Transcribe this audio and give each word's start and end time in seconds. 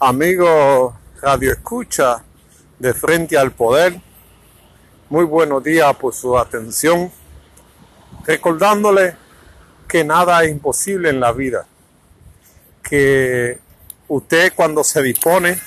Amigo 0.00 0.96
Radio 1.20 1.50
Escucha 1.50 2.22
de 2.78 2.94
Frente 2.94 3.36
al 3.36 3.50
Poder, 3.50 4.00
muy 5.10 5.24
buenos 5.24 5.64
días 5.64 5.92
por 5.96 6.14
su 6.14 6.38
atención. 6.38 7.10
Recordándole 8.24 9.16
que 9.88 10.04
nada 10.04 10.44
es 10.44 10.52
imposible 10.52 11.10
en 11.10 11.18
la 11.18 11.32
vida, 11.32 11.66
que 12.80 13.58
usted 14.06 14.52
cuando 14.54 14.84
se 14.84 15.02
dispone 15.02 15.60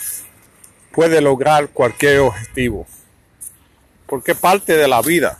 puede 0.93 1.19
lograr 1.19 1.67
cualquier 1.67 2.19
objetivo, 2.19 2.87
porque 4.07 4.33
parte 4.33 4.77
de 4.77 4.87
la 4.87 5.01
vida. 5.01 5.39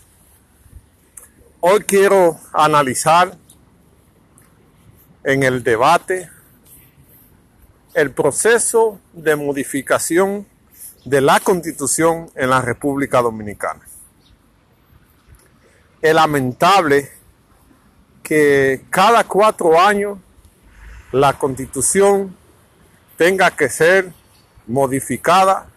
Hoy 1.62 1.80
quiero 1.86 2.42
analizar 2.52 3.38
en 5.24 5.44
el 5.44 5.64
debate 5.64 6.30
el 7.94 8.12
proceso 8.12 9.00
de 9.14 9.36
modificación 9.36 10.48
de 11.06 11.22
la 11.22 11.40
constitución 11.40 12.30
en 12.36 12.50
la 12.50 12.62
República 12.62 13.22
Dominicana. 13.22 13.82
Es 16.02 16.14
lamentable 16.14 17.12
que 18.24 18.86
cada 18.90 19.24
cuatro 19.26 19.80
años 19.80 20.18
la 21.12 21.38
constitución 21.38 22.36
tenga 23.18 23.52
que 23.52 23.70
ser 23.70 24.14
modificada 24.68 25.68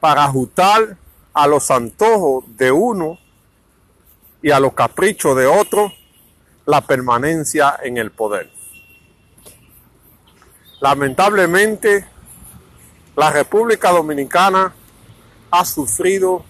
para 0.00 0.24
ajustar 0.24 0.96
a 1.34 1.46
los 1.46 1.70
antojos 1.70 2.44
de 2.56 2.72
uno 2.72 3.18
y 4.42 4.50
a 4.50 4.58
los 4.58 4.72
caprichos 4.72 5.36
de 5.36 5.46
otro 5.46 5.92
la 6.64 6.80
permanencia 6.80 7.78
en 7.82 7.98
el 7.98 8.10
poder. 8.10 8.50
Lamentablemente, 10.80 12.06
la 13.14 13.30
República 13.30 13.90
Dominicana 13.90 14.74
ha 15.50 15.64
sufrido 15.66 16.42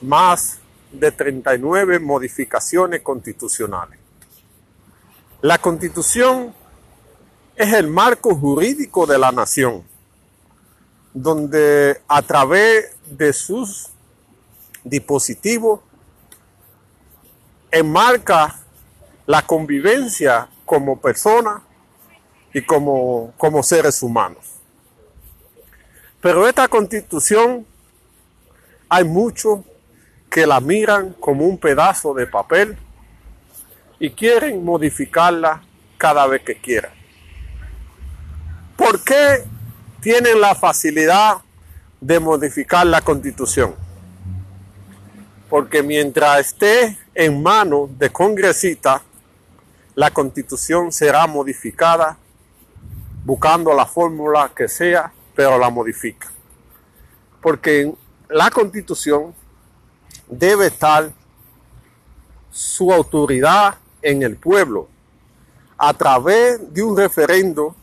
más 0.00 0.58
de 0.90 1.12
39 1.12 1.98
modificaciones 1.98 3.02
constitucionales. 3.02 3.98
La 5.42 5.58
constitución 5.58 6.54
es 7.56 7.74
el 7.74 7.88
marco 7.88 8.34
jurídico 8.34 9.06
de 9.06 9.18
la 9.18 9.30
nación, 9.32 9.84
donde 11.12 12.00
a 12.08 12.22
través 12.22 12.96
de 13.06 13.34
sus 13.34 13.90
dispositivos 14.82 15.80
enmarca 17.70 18.60
la 19.26 19.42
convivencia 19.42 20.48
como 20.64 20.98
persona 21.00 21.65
y 22.56 22.62
como, 22.62 23.34
como 23.36 23.62
seres 23.62 24.02
humanos. 24.02 24.46
Pero 26.22 26.48
esta 26.48 26.66
constitución 26.68 27.66
hay 28.88 29.04
muchos 29.04 29.60
que 30.30 30.46
la 30.46 30.58
miran 30.60 31.14
como 31.20 31.44
un 31.44 31.58
pedazo 31.58 32.14
de 32.14 32.26
papel 32.26 32.78
y 33.98 34.08
quieren 34.08 34.64
modificarla 34.64 35.64
cada 35.98 36.26
vez 36.26 36.44
que 36.44 36.56
quieran. 36.56 36.92
¿Por 38.74 39.04
qué 39.04 39.44
tienen 40.00 40.40
la 40.40 40.54
facilidad 40.54 41.42
de 42.00 42.18
modificar 42.20 42.86
la 42.86 43.02
constitución? 43.02 43.74
Porque 45.50 45.82
mientras 45.82 46.40
esté 46.40 46.96
en 47.14 47.42
manos 47.42 47.90
de 47.98 48.08
congresistas, 48.08 49.02
la 49.94 50.10
constitución 50.10 50.90
será 50.90 51.26
modificada 51.26 52.16
buscando 53.26 53.74
la 53.74 53.86
fórmula 53.86 54.52
que 54.54 54.68
sea, 54.68 55.12
pero 55.34 55.58
la 55.58 55.68
modifica. 55.68 56.28
Porque 57.42 57.92
la 58.28 58.50
constitución 58.50 59.34
debe 60.28 60.68
estar 60.68 61.10
su 62.52 62.92
autoridad 62.92 63.78
en 64.00 64.22
el 64.22 64.36
pueblo 64.36 64.88
a 65.76 65.92
través 65.92 66.72
de 66.72 66.84
un 66.84 66.96
referendo 66.96 67.74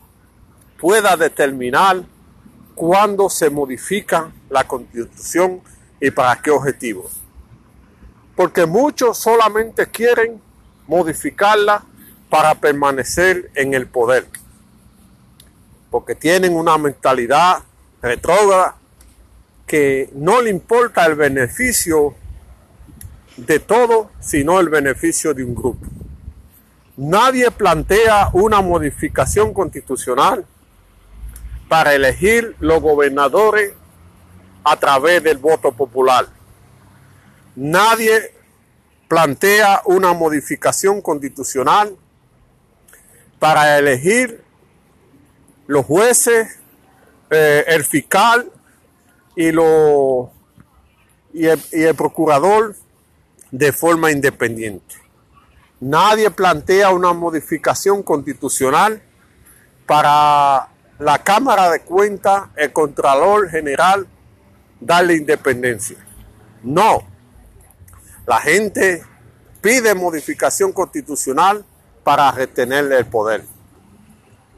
pueda 0.80 1.14
determinar 1.14 2.02
cuándo 2.74 3.28
se 3.28 3.50
modifica 3.50 4.32
la 4.48 4.66
constitución 4.66 5.60
y 6.00 6.10
para 6.10 6.40
qué 6.40 6.50
objetivos. 6.50 7.20
Porque 8.34 8.64
muchos 8.64 9.18
solamente 9.18 9.86
quieren 9.90 10.40
modificarla 10.86 11.84
para 12.30 12.54
permanecer 12.54 13.50
en 13.54 13.74
el 13.74 13.86
poder 13.86 14.26
porque 15.94 16.16
tienen 16.16 16.56
una 16.56 16.76
mentalidad 16.76 17.58
retrógrada 18.02 18.74
que 19.64 20.10
no 20.12 20.42
le 20.42 20.50
importa 20.50 21.06
el 21.06 21.14
beneficio 21.14 22.16
de 23.36 23.60
todo, 23.60 24.10
sino 24.18 24.58
el 24.58 24.70
beneficio 24.70 25.32
de 25.34 25.44
un 25.44 25.54
grupo. 25.54 25.86
Nadie 26.96 27.48
plantea 27.52 28.30
una 28.32 28.60
modificación 28.60 29.54
constitucional 29.54 30.44
para 31.68 31.94
elegir 31.94 32.56
los 32.58 32.82
gobernadores 32.82 33.72
a 34.64 34.76
través 34.76 35.22
del 35.22 35.38
voto 35.38 35.70
popular. 35.70 36.26
Nadie 37.54 38.34
plantea 39.06 39.82
una 39.84 40.12
modificación 40.12 41.00
constitucional 41.00 41.96
para 43.38 43.78
elegir 43.78 44.43
los 45.66 45.84
jueces, 45.86 46.58
eh, 47.30 47.64
el 47.68 47.84
fiscal 47.84 48.50
y, 49.36 49.50
lo, 49.52 50.30
y, 51.32 51.46
el, 51.46 51.60
y 51.72 51.82
el 51.82 51.94
procurador 51.94 52.76
de 53.50 53.72
forma 53.72 54.10
independiente. 54.10 54.96
Nadie 55.80 56.30
plantea 56.30 56.90
una 56.90 57.12
modificación 57.12 58.02
constitucional 58.02 59.02
para 59.86 60.68
la 60.98 61.18
Cámara 61.22 61.70
de 61.70 61.80
Cuentas, 61.80 62.44
el 62.56 62.72
Contralor 62.72 63.50
General, 63.50 64.06
darle 64.80 65.14
independencia. 65.14 65.98
No. 66.62 67.02
La 68.26 68.40
gente 68.40 69.04
pide 69.60 69.94
modificación 69.94 70.72
constitucional 70.72 71.64
para 72.02 72.30
retenerle 72.30 72.98
el 72.98 73.06
poder. 73.06 73.44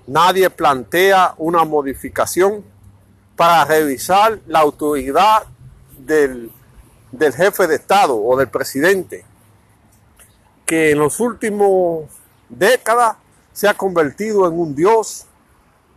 Nadie 0.07 0.51
plantea 0.51 1.35
una 1.37 1.65
modificación 1.65 2.65
para 3.35 3.65
revisar 3.65 4.39
la 4.47 4.61
autoridad 4.61 5.45
del, 5.99 6.51
jefe 7.37 7.67
de 7.67 7.75
Estado 7.75 8.17
o 8.17 8.37
del 8.37 8.49
presidente, 8.49 9.25
que 10.65 10.93
en 10.93 10.99
los 10.99 11.19
últimos 11.21 12.05
décadas 12.49 13.17
se 13.53 13.69
ha 13.69 13.75
convertido 13.75 14.47
en 14.47 14.59
un 14.59 14.75
dios 14.75 15.27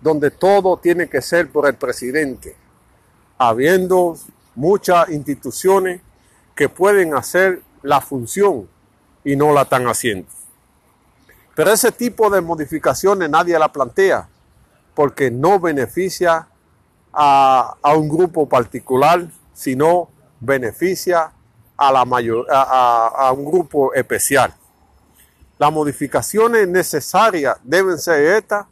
donde 0.02 0.32
todo 0.32 0.78
tiene 0.78 1.08
que 1.08 1.22
ser 1.22 1.52
por 1.52 1.68
el 1.68 1.76
presidente, 1.76 2.56
habiendo 3.38 4.16
muchas 4.56 5.10
instituciones 5.10 6.02
que 6.56 6.68
pueden 6.68 7.14
hacer 7.14 7.62
la 7.84 8.02
función 8.02 8.68
y 9.24 9.36
no 9.36 9.54
la 9.54 9.64
están 9.64 9.88
haciendo. 9.88 10.39
Pero 11.60 11.74
ese 11.74 11.92
tipo 11.92 12.30
de 12.30 12.40
modificaciones 12.40 13.30
nadie 13.30 13.60
la 13.60 13.70
plantea 13.70 14.30
porque 14.96 15.30
no 15.30 15.60
beneficia 15.60 16.48
a, 17.12 17.76
un 17.98 18.08
grupo 18.08 18.48
particular, 18.48 19.28
sino 19.54 20.10
beneficia 20.40 21.34
a, 21.76 21.92
la 21.92 22.06
mayor, 22.06 22.48
a, 22.50 23.34
un 23.36 23.44
grupo 23.44 23.94
especial. 23.94 24.54
Las 25.58 25.70
modificaciones 25.74 26.66
necesarias 26.66 27.58
deben 27.66 27.98
ser 27.98 28.38
estas, 28.38 28.66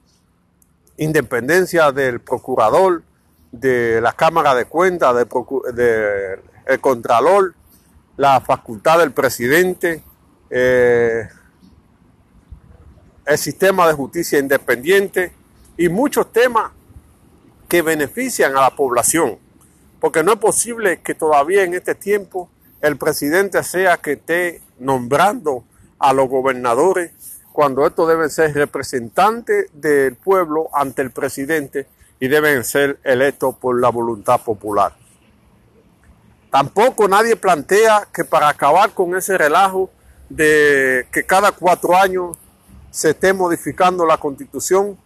independencia 0.96 1.92
del 1.92 2.22
procurador, 2.22 3.04
de 3.52 4.00
la 4.00 4.14
Cámara 4.14 4.56
de 4.56 4.64
Cuentas, 4.64 5.14
del 5.14 5.28
de, 5.74 6.80
Contralor, 6.80 7.54
la 8.16 8.40
facultad 8.40 9.00
del 9.00 9.12
presidente, 9.12 10.02
eh, 10.50 11.28
el 13.28 13.38
sistema 13.38 13.88
de 13.88 13.94
justicia 13.94 14.40
independiente 14.40 15.34
y 15.78 15.90
muchos 15.90 16.32
temas 16.32 16.72
que 17.68 17.82
benefician 17.82 18.56
a 18.56 18.62
la 18.62 18.76
población. 18.76 19.38
Porque 20.00 20.24
no 20.24 20.34
es 20.34 20.40
posible 20.40 21.02
que 21.02 21.14
todavía 21.14 21.64
en 21.64 21.74
este 21.74 21.94
tiempo 21.94 22.50
el 22.82 22.98
presidente 22.98 23.62
sea 23.64 23.98
que 23.98 24.14
esté 24.14 24.62
nombrando 24.80 25.66
a 26.00 26.14
los 26.14 26.30
gobernadores 26.30 27.12
cuando 27.52 27.86
estos 27.86 28.08
deben 28.08 28.30
ser 28.30 28.54
representantes 28.54 29.66
del 29.74 30.16
pueblo 30.16 30.70
ante 30.74 31.02
el 31.02 31.12
presidente 31.12 31.88
y 32.20 32.28
deben 32.30 32.64
ser 32.64 33.00
electos 33.04 33.56
por 33.56 33.80
la 33.82 33.90
voluntad 33.90 34.42
popular. 34.42 34.94
Tampoco 36.50 37.08
nadie 37.08 37.36
plantea 37.36 38.08
que 38.14 38.24
para 38.24 38.48
acabar 38.48 38.92
con 38.92 39.16
ese 39.16 39.38
relajo 39.38 39.90
de 40.30 41.08
que 41.12 41.26
cada 41.26 41.52
cuatro 41.52 41.96
años 41.98 42.38
se 42.98 43.12
esté 43.12 43.32
modificando 43.32 44.08
la 44.08 44.18
constitución, 44.18 44.98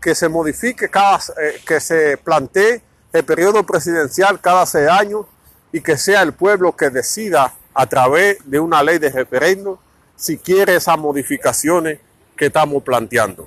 que 0.00 0.16
se 0.16 0.28
modifique 0.28 0.88
cada, 0.88 1.18
eh, 1.40 1.62
que 1.64 1.78
se 1.78 2.16
plantee 2.16 2.82
el 3.12 3.24
periodo 3.24 3.64
presidencial 3.64 4.40
cada 4.40 4.66
seis 4.66 4.88
años 4.88 5.24
y 5.70 5.80
que 5.80 5.96
sea 5.96 6.22
el 6.22 6.32
pueblo 6.32 6.74
que 6.74 6.90
decida 6.90 7.54
a 7.74 7.86
través 7.86 8.38
de 8.44 8.58
una 8.58 8.82
ley 8.82 8.98
de 8.98 9.10
referendo 9.10 9.78
si 10.16 10.36
quiere 10.36 10.74
esas 10.74 10.98
modificaciones 10.98 12.00
que 12.36 12.46
estamos 12.46 12.82
planteando. 12.82 13.46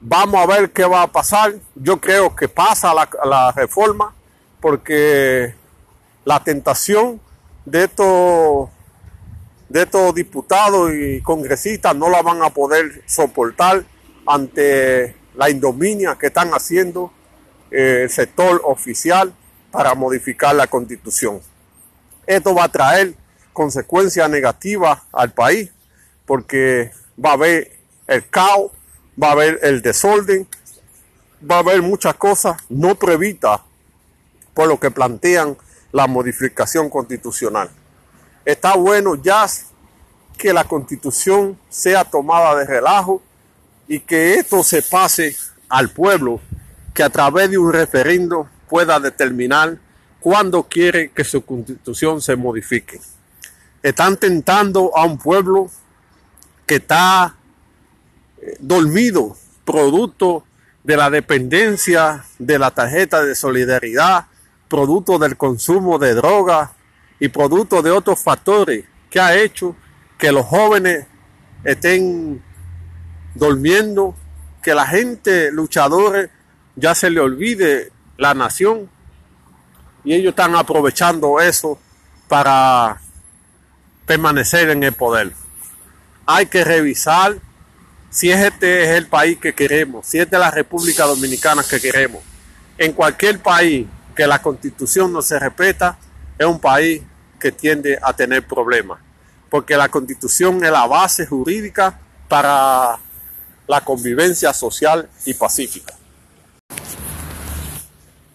Vamos 0.00 0.40
a 0.40 0.46
ver 0.46 0.70
qué 0.70 0.86
va 0.86 1.02
a 1.02 1.12
pasar. 1.12 1.52
Yo 1.74 2.00
creo 2.00 2.34
que 2.34 2.48
pasa 2.48 2.94
la, 2.94 3.06
la 3.22 3.52
reforma 3.52 4.14
porque 4.62 5.54
la 6.24 6.42
tentación 6.42 7.20
de 7.66 7.84
estos, 7.84 8.70
de 9.70 9.82
estos 9.82 10.12
diputados 10.14 10.90
y 10.92 11.20
congresistas 11.22 11.94
no 11.94 12.10
la 12.10 12.22
van 12.22 12.42
a 12.42 12.50
poder 12.50 13.02
soportar 13.06 13.84
ante 14.26 15.14
la 15.36 15.48
indominia 15.48 16.16
que 16.18 16.26
están 16.26 16.50
haciendo 16.50 17.12
eh, 17.70 18.00
el 18.02 18.10
sector 18.10 18.60
oficial 18.64 19.32
para 19.70 19.94
modificar 19.94 20.56
la 20.56 20.66
constitución. 20.66 21.40
Esto 22.26 22.52
va 22.52 22.64
a 22.64 22.68
traer 22.68 23.14
consecuencias 23.52 24.28
negativas 24.28 25.02
al 25.12 25.32
país 25.32 25.70
porque 26.26 26.90
va 27.24 27.30
a 27.30 27.34
haber 27.34 27.70
el 28.08 28.28
caos, 28.28 28.72
va 29.22 29.28
a 29.28 29.32
haber 29.32 29.60
el 29.62 29.82
desorden, 29.82 30.48
va 31.48 31.56
a 31.56 31.60
haber 31.60 31.80
muchas 31.80 32.14
cosas 32.14 32.56
no 32.68 32.96
previstas 32.96 33.60
por 34.52 34.66
lo 34.66 34.80
que 34.80 34.90
plantean 34.90 35.56
la 35.92 36.08
modificación 36.08 36.90
constitucional. 36.90 37.70
Está 38.50 38.74
bueno 38.74 39.14
ya 39.14 39.46
que 40.36 40.52
la 40.52 40.64
constitución 40.64 41.56
sea 41.68 42.04
tomada 42.04 42.56
de 42.56 42.66
relajo 42.66 43.22
y 43.86 44.00
que 44.00 44.34
esto 44.34 44.64
se 44.64 44.82
pase 44.82 45.36
al 45.68 45.90
pueblo 45.90 46.40
que 46.92 47.04
a 47.04 47.10
través 47.10 47.48
de 47.48 47.58
un 47.58 47.72
referendo 47.72 48.48
pueda 48.68 48.98
determinar 48.98 49.78
cuándo 50.18 50.64
quiere 50.64 51.12
que 51.12 51.22
su 51.22 51.44
constitución 51.44 52.20
se 52.20 52.34
modifique. 52.34 53.00
Están 53.84 54.16
tentando 54.16 54.96
a 54.96 55.04
un 55.04 55.16
pueblo 55.16 55.70
que 56.66 56.76
está 56.76 57.36
eh, 58.42 58.56
dormido, 58.58 59.36
producto 59.64 60.44
de 60.82 60.96
la 60.96 61.08
dependencia 61.08 62.24
de 62.40 62.58
la 62.58 62.72
tarjeta 62.72 63.22
de 63.22 63.36
solidaridad, 63.36 64.26
producto 64.68 65.20
del 65.20 65.36
consumo 65.36 66.00
de 66.00 66.14
drogas 66.14 66.70
y 67.20 67.28
producto 67.28 67.82
de 67.82 67.90
otros 67.90 68.18
factores 68.20 68.84
que 69.10 69.20
ha 69.20 69.36
hecho 69.36 69.76
que 70.18 70.32
los 70.32 70.46
jóvenes 70.46 71.06
estén 71.62 72.42
durmiendo, 73.34 74.14
que 74.62 74.74
la 74.74 74.86
gente 74.86 75.52
luchadores 75.52 76.30
ya 76.76 76.94
se 76.94 77.10
le 77.10 77.20
olvide 77.20 77.92
la 78.16 78.34
nación 78.34 78.88
y 80.02 80.14
ellos 80.14 80.30
están 80.30 80.56
aprovechando 80.56 81.40
eso 81.40 81.78
para 82.28 83.00
permanecer 84.06 84.70
en 84.70 84.82
el 84.82 84.92
poder. 84.92 85.32
Hay 86.26 86.46
que 86.46 86.64
revisar 86.64 87.36
si 88.08 88.30
este 88.30 88.84
es 88.84 88.90
el 88.90 89.06
país 89.06 89.38
que 89.38 89.54
queremos, 89.54 90.06
si 90.06 90.18
es 90.18 90.30
la 90.32 90.50
República 90.50 91.04
Dominicana 91.04 91.62
que 91.68 91.80
queremos. 91.80 92.22
En 92.78 92.92
cualquier 92.92 93.40
país 93.40 93.86
que 94.16 94.26
la 94.26 94.40
constitución 94.40 95.12
no 95.12 95.22
se 95.22 95.38
respeta, 95.38 95.98
es 96.38 96.46
un 96.46 96.58
país 96.58 97.02
que 97.40 97.50
tiende 97.50 97.98
a 98.00 98.12
tener 98.12 98.46
problemas, 98.46 99.00
porque 99.48 99.76
la 99.76 99.88
constitución 99.88 100.62
es 100.64 100.70
la 100.70 100.86
base 100.86 101.26
jurídica 101.26 101.98
para 102.28 102.98
la 103.66 103.80
convivencia 103.80 104.52
social 104.52 105.08
y 105.24 105.34
pacífica. 105.34 105.94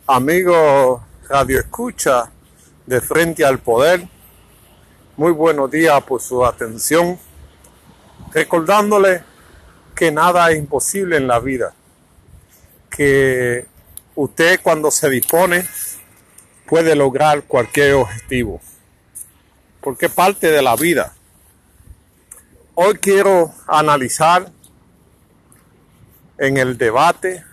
Amigos 0.08 1.02
Radio 1.30 1.60
Escucha 1.60 2.30
de 2.86 3.02
Frente 3.02 3.46
al 3.46 3.60
Poder, 3.60 4.08
muy 5.18 5.32
buenos 5.32 5.72
días 5.72 6.04
por 6.04 6.22
su 6.22 6.46
atención, 6.46 7.18
recordándole 8.34 9.24
que 9.96 10.12
nada 10.12 10.52
es 10.52 10.58
imposible 10.58 11.18
en 11.18 11.28
la 11.28 11.40
vida, 11.40 11.74
que 12.90 13.66
usted 14.16 14.60
cuando 14.62 14.92
se 14.92 15.10
dispone 15.10 15.66
puede 16.66 16.96
lograr 16.96 17.44
cualquier 17.44 17.94
objetivo, 17.94 18.62
porque 19.86 20.08
es 20.08 20.12
parte 20.12 20.50
de 20.50 20.64
la 20.64 20.76
vida. 20.76 21.14
Hoy 22.74 22.96
quiero 22.96 23.54
analizar 23.68 24.52
en 26.40 26.58
el 26.58 26.76
debate 26.76 27.46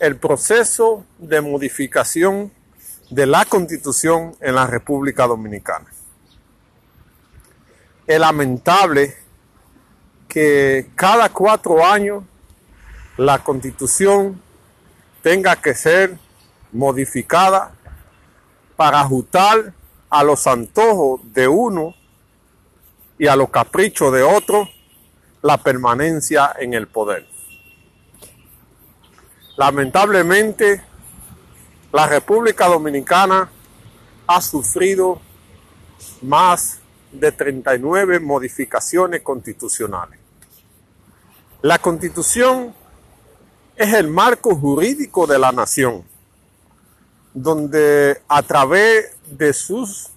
el 0.00 0.18
proceso 0.18 1.06
de 1.16 1.40
modificación 1.40 2.52
de 3.08 3.24
la 3.24 3.46
constitución 3.46 4.36
en 4.42 4.54
la 4.54 4.66
República 4.66 5.26
Dominicana. 5.26 5.86
Es 8.06 8.20
lamentable 8.20 9.16
que 10.28 10.90
cada 10.94 11.30
cuatro 11.30 11.86
años 11.86 12.22
la 13.16 13.42
constitución 13.42 14.42
tenga 15.22 15.56
que 15.56 15.72
ser 15.72 16.18
modificada 16.70 17.72
para 18.76 19.00
ajustar 19.00 19.72
a 20.16 20.24
los 20.24 20.46
antojos 20.46 21.20
de 21.34 21.46
uno 21.46 21.94
y 23.18 23.26
a 23.26 23.36
los 23.36 23.50
caprichos 23.50 24.10
de 24.14 24.22
otro 24.22 24.66
la 25.42 25.58
permanencia 25.58 26.56
en 26.58 26.72
el 26.72 26.86
poder. 26.86 27.26
Lamentablemente, 29.58 30.82
la 31.92 32.06
República 32.06 32.66
Dominicana 32.66 33.50
ha 34.26 34.40
sufrido 34.40 35.20
más 36.22 36.78
de 37.12 37.32
39 37.32 38.18
modificaciones 38.20 39.20
constitucionales. 39.20 40.18
La 41.60 41.78
constitución 41.78 42.74
es 43.76 43.92
el 43.92 44.08
marco 44.08 44.56
jurídico 44.56 45.26
de 45.26 45.38
la 45.38 45.52
nación, 45.52 46.04
donde 47.36 48.22
a 48.28 48.42
través 48.42 49.14
de 49.26 49.52
sus 49.52 50.08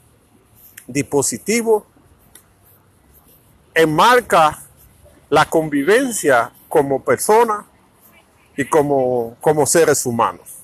dispositivos 0.87 1.83
enmarca 3.75 4.57
la 5.29 5.43
convivencia 5.43 6.53
como 6.69 7.03
persona 7.03 7.65
y 8.55 8.63
como, 8.63 9.35
como 9.41 9.65
seres 9.65 10.05
humanos. 10.05 10.59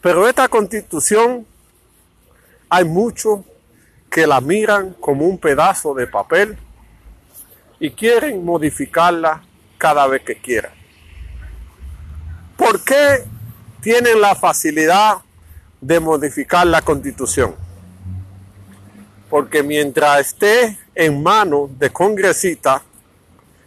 Pero 0.00 0.26
esta 0.26 0.48
constitución 0.48 1.46
hay 2.70 2.84
muchos 2.86 3.40
que 4.10 4.26
la 4.26 4.40
miran 4.40 4.94
como 4.98 5.26
un 5.26 5.36
pedazo 5.36 5.92
de 5.92 6.06
papel 6.06 6.56
y 7.78 7.90
quieren 7.90 8.42
modificarla 8.46 9.42
cada 9.76 10.06
vez 10.06 10.22
que 10.22 10.40
quieran. 10.40 10.72
¿Por 12.56 12.82
qué 12.82 13.35
tienen 13.86 14.20
la 14.20 14.34
facilidad 14.34 15.18
de 15.80 16.00
modificar 16.00 16.66
la 16.66 16.82
constitución? 16.82 17.54
Porque 19.30 19.62
mientras 19.62 20.26
esté 20.26 20.76
en 20.92 21.22
manos 21.22 21.70
de 21.78 21.90
congresistas, 21.90 22.82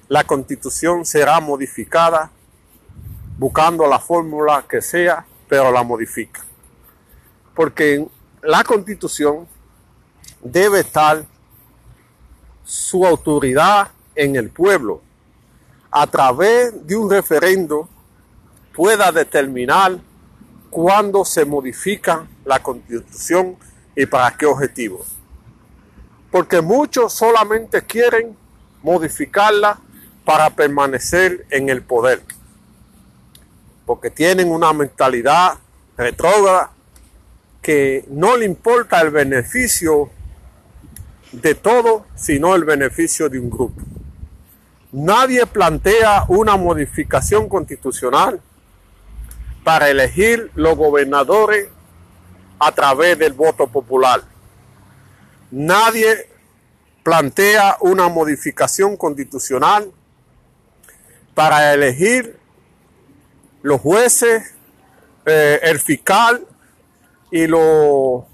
la 0.09 0.25
constitución 0.25 1.05
será 1.05 1.39
modificada 1.39 2.31
buscando 3.38 3.88
la 3.88 3.97
fórmula 3.97 4.65
que 4.67 4.81
sea, 4.81 5.25
pero 5.47 5.71
la 5.71 5.83
modifica. 5.83 6.43
Porque 7.55 8.05
la 8.41 8.65
constitución 8.65 9.47
debe 10.43 10.81
estar 10.81 11.23
su 12.65 13.05
autoridad 13.05 13.88
en 14.15 14.35
el 14.35 14.49
pueblo 14.49 15.01
a 15.89 16.05
través 16.07 16.85
de 16.85 16.97
un 16.97 17.09
referendo 17.09 17.88
pueda 18.73 19.13
determinar 19.13 20.08
cuándo 20.69 21.25
se 21.25 21.45
modifica 21.45 22.27
la 22.45 22.61
constitución 22.61 23.57
y 23.95 24.05
para 24.05 24.35
qué 24.38 24.45
objetivos. 24.45 25.15
Porque 26.31 26.61
muchos 26.61 27.13
solamente 27.13 27.81
quieren 27.81 28.35
modificarla 28.83 29.79
para 30.25 30.49
permanecer 30.51 31.45
en 31.49 31.69
el 31.69 31.81
poder. 31.81 32.21
Porque 33.85 34.09
tienen 34.09 34.51
una 34.51 34.71
mentalidad 34.73 35.57
retrógrada 35.97 36.71
que 37.61 38.05
no 38.09 38.38
le 38.38 38.45
importa 38.45 39.01
el 39.01 39.09
beneficio 39.09 40.09
de 41.31 41.55
todo, 41.55 42.05
sino 42.15 42.55
el 42.55 42.63
beneficio 42.63 43.29
de 43.29 43.39
un 43.39 43.49
grupo. 43.49 43.81
Nadie 44.91 45.45
plantea 45.45 46.25
una 46.27 46.57
modificación 46.57 47.47
constitucional 47.47 48.41
para 49.63 49.89
elegir 49.89 50.51
los 50.55 50.75
gobernadores 50.75 51.67
a 52.59 52.71
través 52.71 53.17
del 53.17 53.33
voto 53.33 53.67
popular. 53.67 54.23
Nadie 55.51 56.29
plantea 57.03 57.77
una 57.81 58.07
modificación 58.09 58.97
constitucional 58.97 59.91
para 61.33 61.73
elegir 61.73 62.37
los 63.61 63.81
jueces, 63.81 64.53
eh, 65.25 65.59
el 65.63 65.79
fiscal 65.79 66.45
y, 67.31 67.47
lo, 67.47 68.27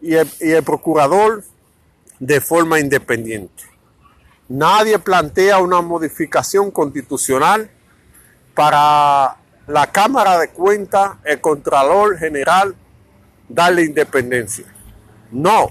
y 0.00 0.14
el 0.14 0.62
procurador 0.62 1.44
de 2.18 2.40
forma 2.40 2.78
independiente. 2.78 3.64
Nadie 4.48 4.98
plantea 4.98 5.58
una 5.58 5.80
modificación 5.80 6.70
constitucional 6.70 7.70
para 8.54 9.38
la 9.72 9.86
Cámara 9.86 10.38
de 10.38 10.50
Cuentas, 10.50 11.12
el 11.24 11.40
Contralor 11.40 12.18
General, 12.18 12.76
darle 13.48 13.84
independencia. 13.84 14.66
No. 15.30 15.70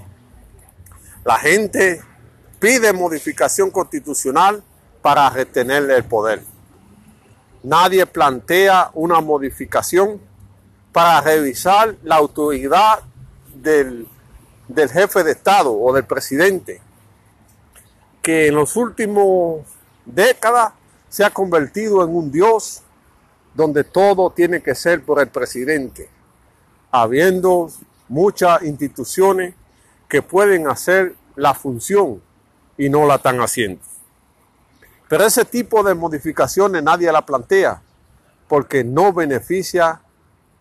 La 1.24 1.38
gente 1.38 2.02
pide 2.58 2.92
modificación 2.92 3.70
constitucional 3.70 4.64
para 5.02 5.30
retenerle 5.30 5.94
el 5.94 6.02
poder. 6.02 6.42
Nadie 7.62 8.04
plantea 8.06 8.90
una 8.94 9.20
modificación 9.20 10.20
para 10.90 11.20
revisar 11.20 11.94
la 12.02 12.16
autoridad 12.16 13.04
del, 13.54 14.08
del 14.66 14.90
jefe 14.90 15.22
de 15.22 15.30
Estado 15.30 15.78
o 15.78 15.92
del 15.92 16.06
presidente, 16.06 16.80
que 18.20 18.48
en 18.48 18.56
los 18.56 18.74
últimos 18.74 19.60
décadas 20.04 20.72
se 21.08 21.24
ha 21.24 21.30
convertido 21.30 22.02
en 22.02 22.12
un 22.12 22.32
dios 22.32 22.81
donde 23.54 23.84
todo 23.84 24.30
tiene 24.30 24.62
que 24.62 24.74
ser 24.74 25.02
por 25.04 25.20
el 25.20 25.28
presidente, 25.28 26.08
habiendo 26.90 27.70
muchas 28.08 28.62
instituciones 28.62 29.54
que 30.08 30.22
pueden 30.22 30.68
hacer 30.68 31.14
la 31.36 31.54
función 31.54 32.22
y 32.76 32.88
no 32.88 33.06
la 33.06 33.16
están 33.16 33.40
haciendo. 33.40 33.80
Pero 35.08 35.24
ese 35.24 35.44
tipo 35.44 35.82
de 35.82 35.94
modificaciones 35.94 36.82
nadie 36.82 37.12
la 37.12 37.24
plantea 37.24 37.82
porque 38.48 38.84
no 38.84 39.12
beneficia 39.12 40.00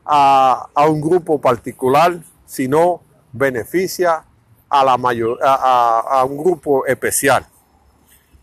a, 0.06 0.68
un 0.90 1.02
grupo 1.02 1.40
particular, 1.40 2.20
sino 2.46 3.02
beneficia 3.32 4.24
a, 4.70 4.84
la 4.84 4.98
mayor, 4.98 5.38
a 5.42 6.26
un 6.28 6.38
grupo 6.38 6.86
especial. 6.86 7.46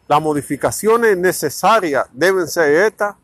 Las 0.07 0.23
modificaciones 0.23 1.17
necesarias 1.19 2.07
deben 2.13 2.49
ser 2.49 2.87
estas 2.87 3.15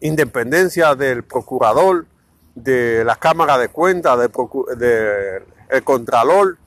independencia 0.00 0.94
del 0.94 1.24
procurador, 1.24 2.06
de 2.54 3.04
la 3.04 3.16
Cámara 3.16 3.58
de 3.58 3.68
Cuentas, 3.68 4.18
del 4.18 4.30
de, 4.76 5.82
Contralor, 5.84 6.58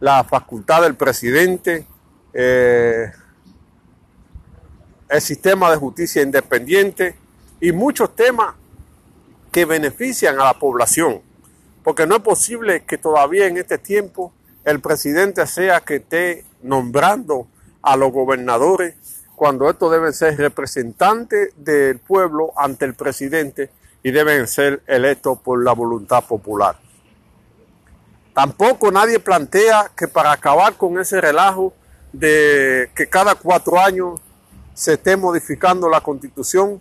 la 0.00 0.24
facultad 0.24 0.82
del 0.82 0.96
presidente, 0.96 1.86
eh, 2.32 3.10
el 5.08 5.20
sistema 5.20 5.70
de 5.70 5.76
justicia 5.76 6.22
independiente 6.22 7.16
y 7.60 7.72
muchos 7.72 8.14
temas 8.14 8.54
que 9.52 9.64
benefician 9.64 10.38
a 10.40 10.44
la 10.44 10.54
población. 10.54 11.20
Porque 11.82 12.06
no 12.06 12.16
es 12.16 12.22
posible 12.22 12.84
que 12.84 12.98
todavía 12.98 13.46
en 13.46 13.56
este 13.56 13.78
tiempo 13.78 14.32
el 14.64 14.80
presidente 14.80 15.46
sea 15.46 15.80
que 15.80 15.96
esté 15.96 16.44
nombrando 16.62 17.48
a 17.82 17.96
los 17.96 18.12
gobernadores 18.12 18.94
cuando 19.40 19.70
estos 19.70 19.90
deben 19.90 20.12
ser 20.12 20.36
representantes 20.36 21.54
del 21.56 21.98
pueblo 21.98 22.52
ante 22.58 22.84
el 22.84 22.92
presidente 22.92 23.70
y 24.02 24.10
deben 24.10 24.46
ser 24.46 24.82
electos 24.86 25.38
por 25.38 25.64
la 25.64 25.72
voluntad 25.72 26.22
popular. 26.24 26.76
Tampoco 28.34 28.92
nadie 28.92 29.18
plantea 29.18 29.92
que 29.96 30.08
para 30.08 30.32
acabar 30.32 30.74
con 30.74 31.00
ese 31.00 31.22
relajo 31.22 31.72
de 32.12 32.90
que 32.94 33.08
cada 33.08 33.34
cuatro 33.34 33.80
años 33.80 34.20
se 34.74 34.92
esté 34.92 35.16
modificando 35.16 35.88
la 35.88 36.02
constitución, 36.02 36.78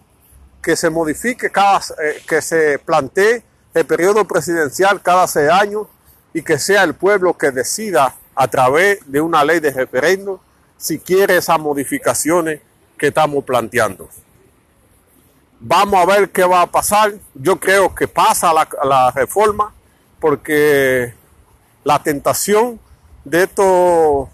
que 0.62 0.75
se 0.75 0.89
modifique 0.89 1.50
cada, 1.51 1.80
eh, 1.80 2.22
que 2.28 2.42
se 2.42 2.78
plantee 2.78 3.42
el 3.74 3.86
periodo 3.86 4.28
presidencial 4.28 5.01
cada 5.01 5.28
seis 5.28 5.50
años 5.50 5.88
y 6.34 6.42
que 6.42 6.60
sea 6.60 6.84
el 6.84 6.94
pueblo 6.94 7.38
que 7.38 7.51
decida 7.51 8.16
a 8.36 8.48
través 8.50 9.00
de 9.10 9.22
una 9.22 9.46
ley 9.46 9.62
de 9.62 9.72
referendo 9.72 10.42
si 10.80 10.98
quiere 10.98 11.38
esas 11.38 11.60
modificaciones 11.60 12.62
que 12.98 13.08
estamos 13.08 13.44
planteando. 13.44 14.10
Vamos 15.60 16.00
a 16.02 16.06
ver 16.06 16.30
qué 16.30 16.44
va 16.46 16.62
a 16.62 16.72
pasar. 16.72 17.14
Yo 17.36 17.60
creo 17.60 17.94
que 17.94 18.08
pasa 18.08 18.54
la, 18.54 19.12
reforma 19.12 19.74
porque 20.20 21.14
la 21.84 22.02
tentación 22.02 22.80
de 23.26 23.44
estos, 23.44 24.30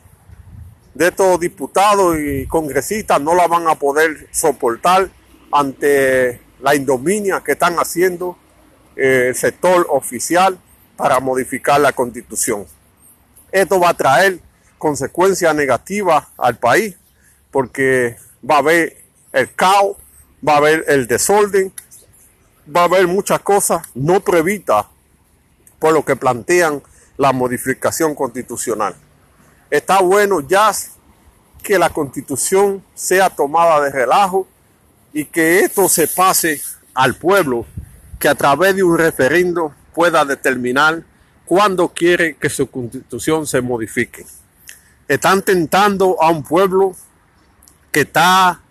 de 0.94 1.38
diputados 1.40 2.16
y 2.20 2.46
congresistas 2.46 3.20
no 3.20 3.34
la 3.34 3.48
van 3.48 3.68
a 3.68 3.76
poder 3.76 4.28
soportar 4.32 5.10
ante 5.52 6.40
la 6.62 6.76
indominia 6.76 7.42
que 7.44 7.54
están 7.54 7.76
haciendo 7.78 8.38
eh, 8.96 9.30
el 9.30 9.36
sector 9.36 9.88
oficial 9.90 10.60
para 10.96 11.20
modificar 11.20 11.82
la 11.82 11.92
constitución. 11.92 12.68
Esto 13.52 13.80
va 13.80 13.90
a 13.90 13.94
traer 13.96 14.40
consecuencias 14.86 15.56
negativas 15.56 16.28
al 16.38 16.60
país, 16.60 16.96
porque 17.50 18.18
va 18.48 18.58
a 18.58 18.60
haber 18.60 18.96
el 19.34 19.52
caos, 19.56 19.98
va 20.48 20.54
a 20.54 20.58
haber 20.58 20.86
el 20.88 21.08
desorden, 21.08 21.74
va 22.70 22.82
a 22.82 22.84
haber 22.84 23.08
muchas 23.08 23.40
cosas 23.40 23.82
no 23.96 24.20
previstas 24.20 24.86
por 25.80 25.92
lo 25.92 26.06
que 26.06 26.16
plantean 26.16 26.84
la 27.18 27.34
modificación 27.34 28.14
constitucional. 28.14 28.94
Está 29.72 30.02
bueno 30.02 30.42
ya 30.42 30.72
que 31.64 31.80
la 31.80 31.90
constitución 31.90 32.84
sea 32.94 33.32
tomada 33.32 33.82
de 33.82 33.90
relajo 33.90 34.48
y 35.14 35.26
que 35.26 35.62
esto 35.62 35.90
se 35.90 36.08
pase 36.08 36.62
al 36.94 37.16
pueblo 37.16 37.66
que 38.20 38.30
a 38.30 38.36
través 38.36 38.76
de 38.76 38.84
un 38.84 39.00
referendo 39.00 39.74
pueda 39.96 40.24
determinar 40.26 41.02
cuándo 41.44 41.88
quiere 41.88 42.36
que 42.36 42.52
su 42.52 42.70
constitución 42.70 43.48
se 43.48 43.62
modifique 43.62 44.28
están 45.08 45.42
tentando 45.42 46.22
a 46.22 46.30
un 46.30 46.44
pueblo 46.44 46.96
que 47.92 48.02
está 48.02 48.62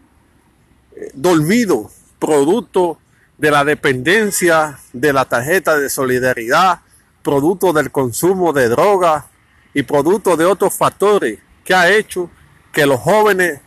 eh, 0.97 1.11
dormido, 1.15 1.91
producto 2.19 2.99
de 3.39 3.51
la 3.51 3.65
dependencia 3.65 4.79
de 4.93 5.13
la 5.13 5.25
tarjeta 5.25 5.77
de 5.79 5.89
solidaridad, 5.89 6.81
producto 7.23 7.73
del 7.73 7.91
consumo 7.91 8.53
de 8.53 8.69
drogas 8.69 9.25
y 9.73 9.83
producto 9.83 10.37
de 10.37 10.45
otros 10.45 10.77
factores 10.77 11.41
que 11.65 11.75
ha 11.75 11.91
hecho 11.91 12.31
que 12.73 12.87
los 12.87 13.01
jóvenes 13.01 13.61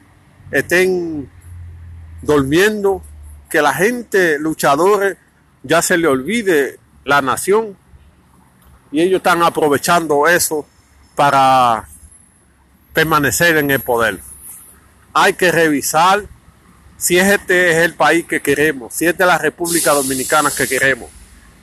estén 0.51 1.29
durmiendo, 2.21 3.01
que 3.49 3.61
la 3.61 3.73
gente 3.73 4.37
luchadores 4.39 5.17
ya 5.63 5.81
se 5.81 5.97
le 5.97 6.07
olvide 6.07 6.79
la 7.03 7.21
nación. 7.21 7.77
Y 8.91 9.01
ellos 9.01 9.17
están 9.17 9.43
aprovechando 9.43 10.27
eso 10.27 10.65
para 11.15 11.87
permanecer 12.97 13.57
en 13.57 13.69
el 13.69 13.79
poder. 13.79 14.19
Hay 15.13 15.33
que 15.33 15.51
revisar 15.51 16.23
si 16.97 17.19
este 17.19 17.69
es 17.69 17.77
el 17.85 17.93
país 17.93 18.25
que 18.25 18.41
queremos, 18.41 18.91
si 18.91 19.05
es 19.05 19.15
la 19.19 19.37
República 19.37 19.91
Dominicana 19.91 20.49
que 20.49 20.67
queremos. 20.67 21.07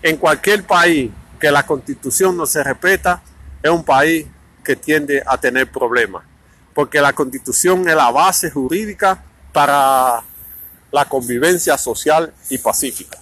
En 0.01 0.17
cualquier 0.17 0.63
país 0.63 1.11
que 1.41 1.51
la 1.51 1.67
constitución 1.67 2.37
no 2.37 2.47
se 2.47 2.63
respeta, 2.63 3.21
es 3.61 3.69
un 3.69 3.83
país 3.83 4.29
que 4.63 4.77
tiende 4.77 5.25
a 5.27 5.37
tener 5.37 5.69
problemas, 5.73 6.23
porque 6.73 7.01
la 7.01 7.13
constitución 7.13 7.89
es 7.89 7.97
la 7.97 8.13
base 8.13 8.49
jurídica 8.53 9.25
para 9.53 10.23
la 10.93 11.05
convivencia 11.07 11.77
social 11.77 12.33
y 12.49 12.59
pacífica. 12.59 13.19